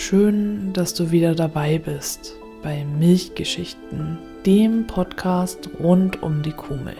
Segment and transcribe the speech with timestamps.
[0.00, 6.96] Schön, dass du wieder dabei bist bei Milchgeschichten, dem Podcast rund um die Kuhmilch.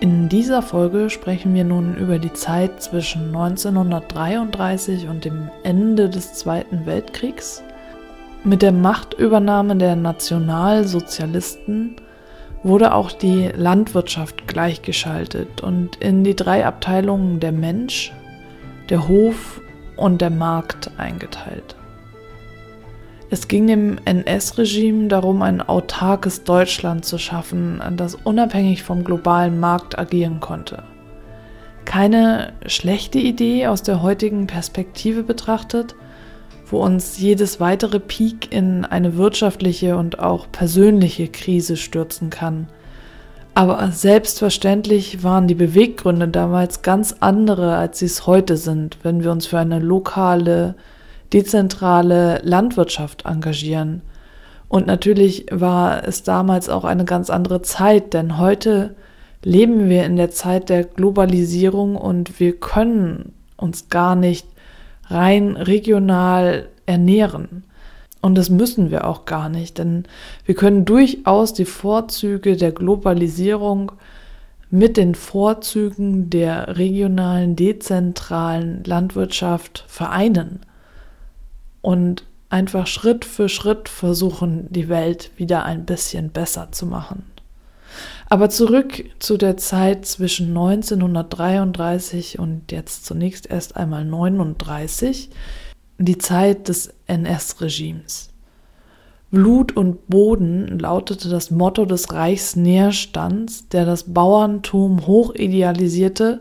[0.00, 6.34] In dieser Folge sprechen wir nun über die Zeit zwischen 1933 und dem Ende des
[6.34, 7.62] Zweiten Weltkriegs.
[8.46, 11.96] Mit der Machtübernahme der Nationalsozialisten
[12.62, 18.12] wurde auch die Landwirtschaft gleichgeschaltet und in die drei Abteilungen der Mensch,
[18.90, 19.62] der Hof
[19.96, 21.74] und der Markt eingeteilt.
[23.30, 29.98] Es ging dem NS-Regime darum, ein autarkes Deutschland zu schaffen, das unabhängig vom globalen Markt
[29.98, 30.82] agieren konnte.
[31.86, 35.94] Keine schlechte Idee aus der heutigen Perspektive betrachtet,
[36.74, 42.66] wo uns jedes weitere Peak in eine wirtschaftliche und auch persönliche Krise stürzen kann.
[43.54, 49.30] Aber selbstverständlich waren die Beweggründe damals ganz andere, als sie es heute sind, wenn wir
[49.30, 50.74] uns für eine lokale,
[51.32, 54.02] dezentrale Landwirtschaft engagieren.
[54.66, 58.96] Und natürlich war es damals auch eine ganz andere Zeit, denn heute
[59.44, 64.48] leben wir in der Zeit der Globalisierung und wir können uns gar nicht
[65.08, 67.64] rein regional ernähren.
[68.20, 70.04] Und das müssen wir auch gar nicht, denn
[70.46, 73.92] wir können durchaus die Vorzüge der Globalisierung
[74.70, 80.60] mit den Vorzügen der regionalen, dezentralen Landwirtschaft vereinen
[81.82, 87.24] und einfach Schritt für Schritt versuchen, die Welt wieder ein bisschen besser zu machen.
[88.28, 95.30] Aber zurück zu der Zeit zwischen 1933 und jetzt zunächst erst einmal 39,
[95.98, 98.30] die Zeit des NS-Regimes.
[99.30, 106.40] Blut und Boden lautete das Motto des Reichsnährstands, der das Bauerntum hoch idealisierte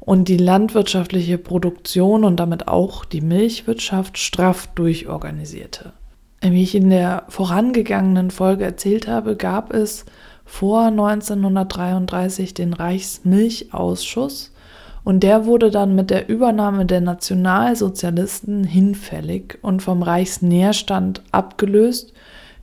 [0.00, 5.92] und die landwirtschaftliche Produktion und damit auch die Milchwirtschaft straff durchorganisierte.
[6.42, 10.04] Wie ich in der vorangegangenen Folge erzählt habe, gab es
[10.50, 14.52] vor 1933 den Reichsmilchausschuss
[15.04, 22.12] und der wurde dann mit der Übernahme der Nationalsozialisten hinfällig und vom Reichsnährstand abgelöst,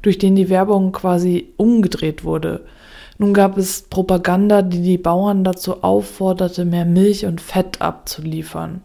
[0.02, 2.66] durch den die Werbung quasi umgedreht wurde–
[3.18, 8.82] nun gab es Propaganda, die die Bauern dazu aufforderte, mehr Milch und Fett abzuliefern.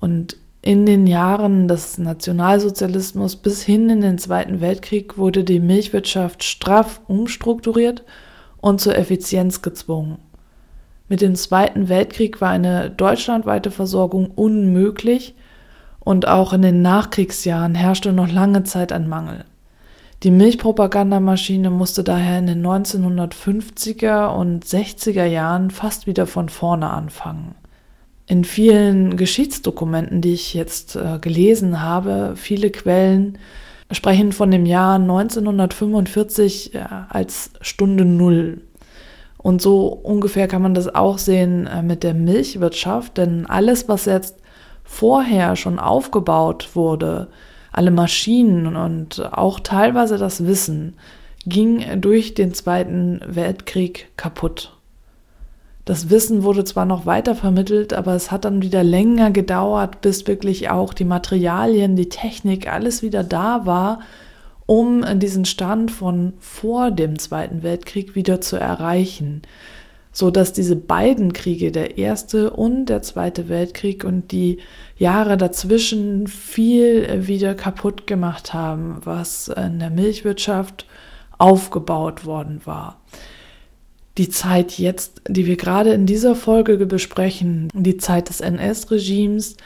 [0.00, 6.44] Und in den Jahren des Nationalsozialismus bis hin in den Zweiten Weltkrieg wurde die Milchwirtschaft
[6.44, 8.04] straff umstrukturiert
[8.60, 10.18] und zur Effizienz gezwungen.
[11.08, 15.34] Mit dem Zweiten Weltkrieg war eine deutschlandweite Versorgung unmöglich
[15.98, 19.44] und auch in den Nachkriegsjahren herrschte noch lange Zeit ein Mangel.
[20.22, 27.56] Die Milchpropagandamaschine musste daher in den 1950er und 60er Jahren fast wieder von vorne anfangen.
[28.32, 33.36] In vielen Geschichtsdokumenten, die ich jetzt äh, gelesen habe, viele Quellen
[33.90, 36.78] sprechen von dem Jahr 1945 äh,
[37.10, 38.62] als Stunde Null.
[39.36, 44.06] Und so ungefähr kann man das auch sehen äh, mit der Milchwirtschaft, denn alles, was
[44.06, 44.38] jetzt
[44.82, 47.28] vorher schon aufgebaut wurde,
[47.70, 50.94] alle Maschinen und auch teilweise das Wissen
[51.44, 54.72] ging durch den Zweiten Weltkrieg kaputt.
[55.84, 60.26] Das Wissen wurde zwar noch weiter vermittelt, aber es hat dann wieder länger gedauert, bis
[60.26, 64.00] wirklich auch die Materialien, die Technik, alles wieder da war,
[64.66, 69.42] um diesen Stand von vor dem Zweiten Weltkrieg wieder zu erreichen
[70.12, 74.58] so dass diese beiden Kriege, der erste und der zweite Weltkrieg und die
[74.96, 80.86] Jahre dazwischen viel wieder kaputt gemacht haben, was in der Milchwirtschaft
[81.38, 83.00] aufgebaut worden war.
[84.18, 89.56] Die Zeit jetzt, die wir gerade in dieser Folge besprechen, die Zeit des NS-Regimes,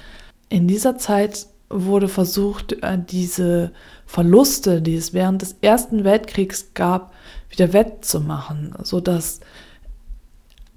[0.49, 3.73] in dieser Zeit wurde versucht, äh, diese
[4.07, 7.13] Verluste, die es während des Ersten Weltkriegs gab,
[7.51, 9.41] wieder wettzumachen, sodass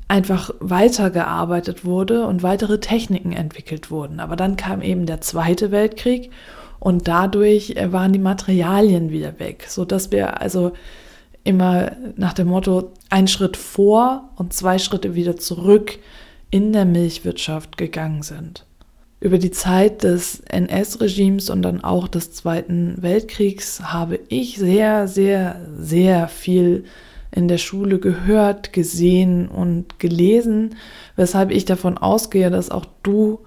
[0.08, 4.20] einfach weitergearbeitet wurde und weitere Techniken entwickelt wurden.
[4.20, 6.32] Aber dann kam eben der Zweite Weltkrieg
[6.80, 10.72] und dadurch äh, waren die Materialien wieder weg, so dass wir also
[11.44, 16.00] immer nach dem Motto ein Schritt vor und zwei Schritte wieder zurück
[16.52, 18.66] in der Milchwirtschaft gegangen sind.
[19.22, 25.60] Über die Zeit des NS-Regimes und dann auch des Zweiten Weltkriegs habe ich sehr, sehr,
[25.78, 26.86] sehr viel
[27.32, 30.76] in der Schule gehört, gesehen und gelesen,
[31.16, 33.40] weshalb ich davon ausgehe, dass auch du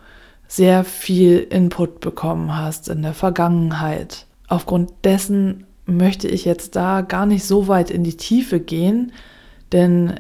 [0.46, 7.26] sehr viel Input bekommen hast in der Vergangenheit aufgrund dessen möchte ich jetzt da gar
[7.26, 9.12] nicht so weit in die Tiefe gehen,
[9.72, 10.14] denn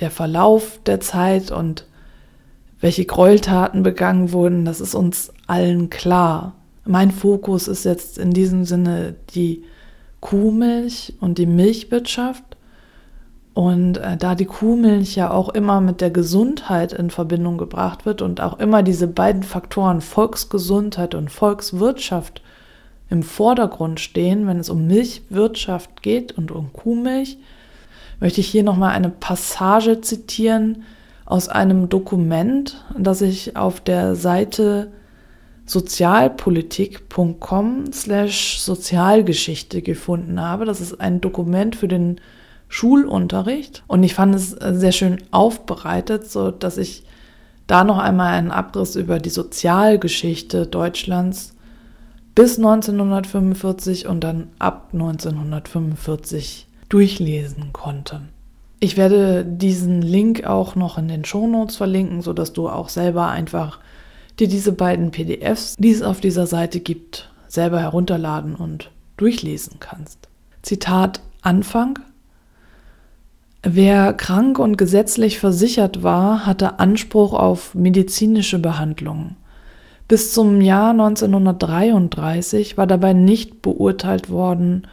[0.00, 1.86] der Verlauf der Zeit und
[2.80, 6.54] welche Gräueltaten begangen wurden, das ist uns allen klar.
[6.84, 9.64] Mein Fokus ist jetzt in diesem Sinne die
[10.20, 12.44] Kuhmilch und die Milchwirtschaft.
[13.54, 18.20] Und äh, da die Kuhmilch ja auch immer mit der Gesundheit in Verbindung gebracht wird
[18.20, 22.42] und auch immer diese beiden Faktoren Volksgesundheit und Volkswirtschaft
[23.14, 27.38] im Vordergrund stehen, wenn es um Milchwirtschaft geht und um Kuhmilch,
[28.18, 30.82] möchte ich hier nochmal eine Passage zitieren
[31.24, 34.90] aus einem Dokument, das ich auf der Seite
[35.64, 40.64] sozialpolitik.com slash Sozialgeschichte gefunden habe.
[40.64, 42.20] Das ist ein Dokument für den
[42.68, 47.04] Schulunterricht und ich fand es sehr schön aufbereitet, so dass ich
[47.68, 51.53] da noch einmal einen Abriss über die Sozialgeschichte Deutschlands
[52.34, 58.22] bis 1945 und dann ab 1945 durchlesen konnte.
[58.80, 63.80] Ich werde diesen Link auch noch in den Shownotes verlinken, sodass du auch selber einfach
[64.38, 70.28] dir diese beiden PDFs, die es auf dieser Seite gibt, selber herunterladen und durchlesen kannst.
[70.62, 71.98] Zitat Anfang.
[73.62, 79.36] Wer krank und gesetzlich versichert war, hatte Anspruch auf medizinische Behandlung.
[80.06, 84.86] Bis zum Jahr 1933 war dabei nicht beurteilt worden,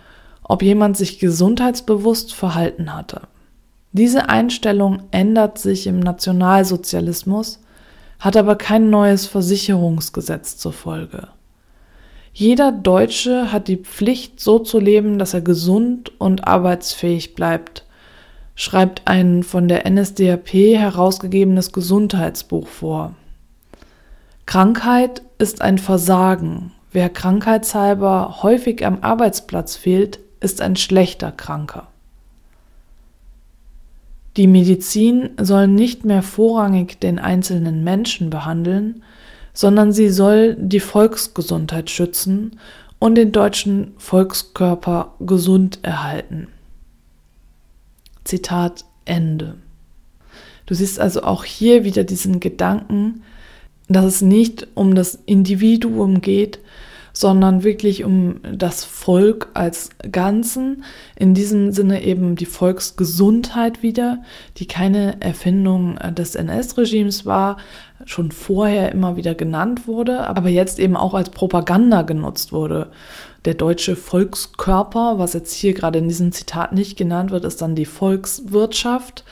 [0.43, 3.21] ob jemand sich gesundheitsbewusst verhalten hatte.
[3.91, 7.59] Diese Einstellung ändert sich im Nationalsozialismus,
[8.19, 11.27] hat aber kein neues Versicherungsgesetz zur Folge.
[12.33, 17.85] Jeder Deutsche hat die Pflicht, so zu leben, dass er gesund und arbeitsfähig bleibt,
[18.55, 23.15] schreibt ein von der NSDAP herausgegebenes Gesundheitsbuch vor.
[24.51, 26.73] Krankheit ist ein Versagen.
[26.91, 31.87] Wer krankheitshalber häufig am Arbeitsplatz fehlt, ist ein schlechter Kranker.
[34.35, 39.03] Die Medizin soll nicht mehr vorrangig den einzelnen Menschen behandeln,
[39.53, 42.59] sondern sie soll die Volksgesundheit schützen
[42.99, 46.49] und den deutschen Volkskörper gesund erhalten.
[48.25, 49.55] Zitat Ende.
[50.65, 53.23] Du siehst also auch hier wieder diesen Gedanken,
[53.93, 56.59] dass es nicht um das Individuum geht,
[57.13, 60.83] sondern wirklich um das Volk als Ganzen.
[61.17, 64.23] In diesem Sinne eben die Volksgesundheit wieder,
[64.57, 67.57] die keine Erfindung des NS-Regimes war,
[68.05, 72.91] schon vorher immer wieder genannt wurde, aber jetzt eben auch als Propaganda genutzt wurde.
[73.45, 77.75] Der deutsche Volkskörper, was jetzt hier gerade in diesem Zitat nicht genannt wird, ist dann
[77.75, 79.23] die Volkswirtschaft.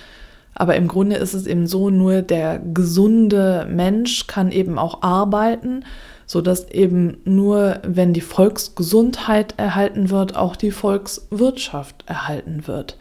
[0.54, 5.84] Aber im Grunde ist es eben so, nur der gesunde Mensch kann eben auch arbeiten
[6.30, 13.00] so dass eben nur, wenn die Volksgesundheit erhalten wird, auch die Volkswirtschaft erhalten wird.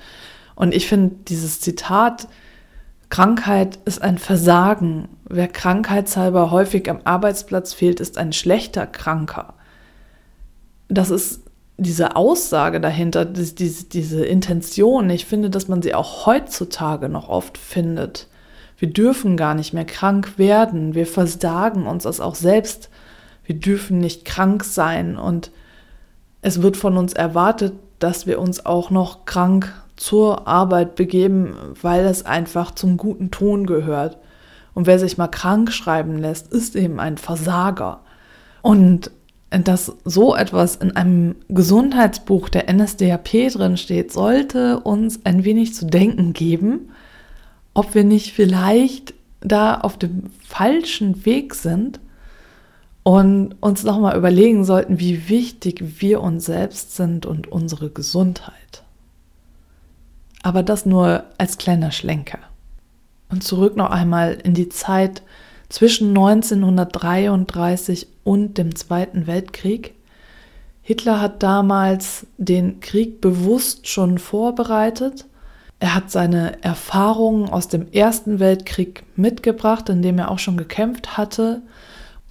[0.54, 2.26] Und ich finde dieses Zitat,
[3.10, 5.10] Krankheit ist ein Versagen.
[5.28, 9.52] Wer krankheitshalber häufig am Arbeitsplatz fehlt, ist ein schlechter Kranker.
[10.88, 11.42] Das ist
[11.78, 15.08] diese Aussage dahinter, diese, diese Intention.
[15.10, 18.28] Ich finde, dass man sie auch heutzutage noch oft findet.
[18.76, 20.94] Wir dürfen gar nicht mehr krank werden.
[20.94, 22.90] Wir versagen uns das auch selbst
[23.49, 25.50] wir dürfen nicht krank sein und
[26.42, 32.04] es wird von uns erwartet, dass wir uns auch noch krank zur Arbeit begeben, weil
[32.04, 34.18] es einfach zum guten Ton gehört.
[34.75, 38.00] Und wer sich mal krank schreiben lässt, ist eben ein Versager.
[38.61, 39.11] Und
[39.50, 45.87] dass so etwas in einem Gesundheitsbuch der NSDAP drin steht, sollte uns ein wenig zu
[45.87, 46.90] denken geben,
[47.73, 52.00] ob wir nicht vielleicht da auf dem falschen Weg sind
[53.05, 58.83] und uns nochmal überlegen sollten, wie wichtig wir uns selbst sind und unsere Gesundheit.
[60.43, 62.38] Aber das nur als kleiner Schlenker.
[63.31, 65.23] Und zurück noch einmal in die Zeit
[65.68, 69.94] zwischen 1933 und dem Zweiten Weltkrieg.
[70.82, 75.26] Hitler hat damals den Krieg bewusst schon vorbereitet.
[75.80, 81.16] Er hat seine Erfahrungen aus dem Ersten Weltkrieg mitgebracht, in dem er auch schon gekämpft
[81.16, 81.62] hatte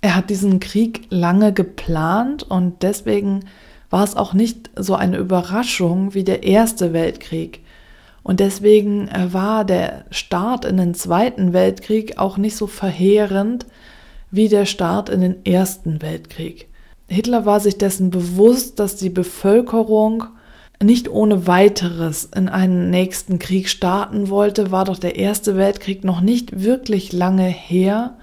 [0.02, 3.46] er hat diesen Krieg lange geplant und deswegen
[3.90, 7.62] war es auch nicht so eine Überraschung wie der Erste Weltkrieg.
[8.28, 13.66] Und deswegen äh, war der Start in den Zweiten Weltkrieg auch nicht so verheerend
[14.30, 16.68] wie der Start in den Ersten Weltkrieg.
[17.08, 20.26] Hitler war sich dessen bewusst, dass die Bevölkerung
[20.84, 26.22] nicht ohne weiteres in einen nächsten Krieg starten wollte, war doch der Erste Weltkrieg noch
[26.22, 28.18] nicht wirklich lange her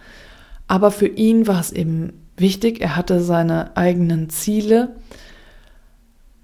[0.66, 4.96] aber für ihn war es eben wichtig, er hatte seine eigenen Ziele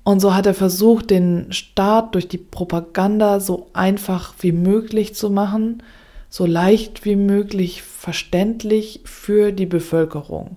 [0.03, 5.31] Und so hat er versucht, den Staat durch die Propaganda so einfach wie möglich zu
[5.31, 5.83] machen,
[6.29, 10.57] so leicht wie möglich verständlich für die Bevölkerung.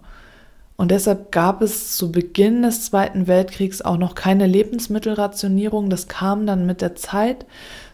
[0.76, 5.90] Und deshalb gab es zu Beginn des Zweiten Weltkriegs auch noch keine Lebensmittelrationierung.
[5.90, 7.46] Das kam dann mit der Zeit,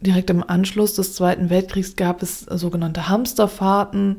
[0.00, 4.18] Direkt im Anschluss des Zweiten Weltkriegs gab es sogenannte Hamsterfahrten,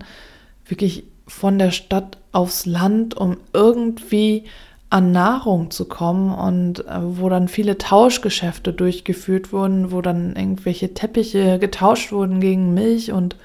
[0.65, 4.45] wirklich von der Stadt aufs Land, um irgendwie
[4.89, 10.93] an Nahrung zu kommen und äh, wo dann viele Tauschgeschäfte durchgeführt wurden, wo dann irgendwelche
[10.93, 13.36] Teppiche getauscht wurden gegen Milch und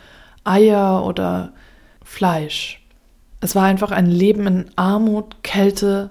[0.47, 1.53] Eier oder
[2.05, 2.83] Fleisch.
[3.41, 6.11] Es war einfach ein Leben in Armut, Kälte,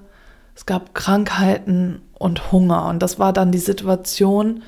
[0.55, 2.87] es gab Krankheiten und Hunger.
[2.87, 4.63] Und das war dann die Situation,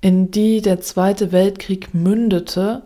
[0.00, 2.82] in die der Zweite Weltkrieg mündete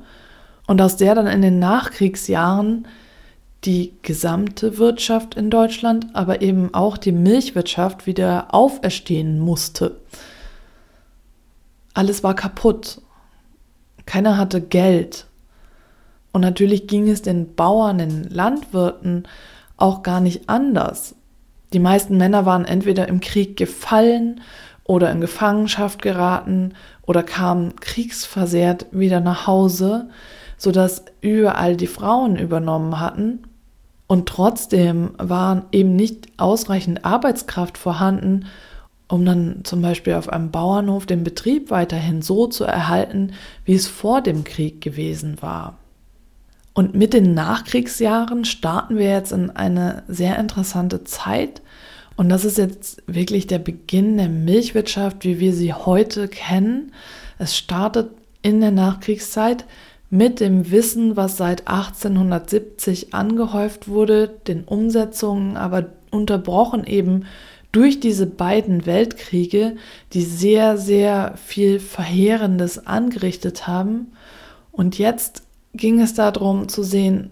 [0.66, 2.86] und aus der dann in den Nachkriegsjahren
[3.64, 10.00] die gesamte Wirtschaft in Deutschland, aber eben auch die Milchwirtschaft wieder auferstehen musste.
[11.94, 13.00] Alles war kaputt.
[14.04, 15.26] Keiner hatte Geld.
[16.32, 19.24] Und natürlich ging es den Bauern, den Landwirten
[19.76, 21.14] auch gar nicht anders.
[21.72, 24.40] Die meisten Männer waren entweder im Krieg gefallen
[24.84, 30.08] oder in Gefangenschaft geraten oder kamen kriegsversehrt wieder nach Hause,
[30.56, 33.44] sodass überall die Frauen übernommen hatten.
[34.06, 38.46] Und trotzdem waren eben nicht ausreichend Arbeitskraft vorhanden,
[39.08, 43.32] um dann zum Beispiel auf einem Bauernhof den Betrieb weiterhin so zu erhalten,
[43.64, 45.78] wie es vor dem Krieg gewesen war.
[46.74, 51.60] Und mit den Nachkriegsjahren starten wir jetzt in eine sehr interessante Zeit.
[52.16, 56.92] Und das ist jetzt wirklich der Beginn der Milchwirtschaft, wie wir sie heute kennen.
[57.38, 58.10] Es startet
[58.42, 59.64] in der Nachkriegszeit
[60.10, 67.24] mit dem Wissen, was seit 1870 angehäuft wurde, den Umsetzungen aber unterbrochen eben
[67.72, 69.76] durch diese beiden Weltkriege,
[70.12, 74.12] die sehr, sehr viel Verheerendes angerichtet haben.
[74.70, 77.30] Und jetzt ging es darum zu sehen,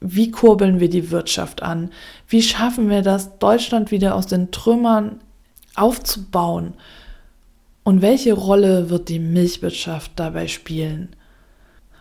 [0.00, 1.90] wie kurbeln wir die Wirtschaft an?
[2.28, 5.20] Wie schaffen wir das, Deutschland wieder aus den Trümmern
[5.74, 6.74] aufzubauen?
[7.82, 11.16] Und welche Rolle wird die Milchwirtschaft dabei spielen?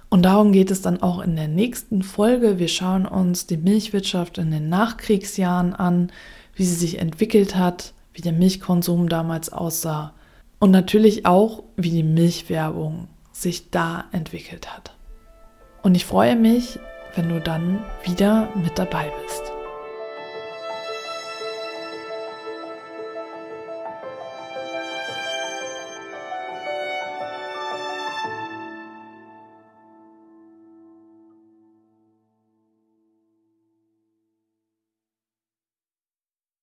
[0.10, 2.60] Und darum geht es dann auch in der nächsten Folge.
[2.60, 6.12] Wir schauen uns die Milchwirtschaft in den Nachkriegsjahren an,
[6.56, 10.14] wie sie sich entwickelt hat, wie der Milchkonsum damals aussah
[10.60, 14.97] und natürlich auch, wie die Milchwerbung sich da entwickelt hat.
[15.88, 16.82] Und ich freue mich,
[17.16, 19.54] wenn du dann wieder mit dabei bist.